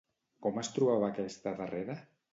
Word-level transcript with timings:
Com 0.45 0.57
es 0.61 0.71
trobava 0.77 1.11
aquesta 1.13 1.55
darrera? 1.61 2.01